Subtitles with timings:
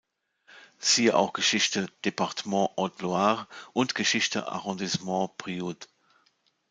[0.79, 5.85] Siehe auch Geschichte D´´epartement Haute-Loire und Geschichte Arrondissement Brioude.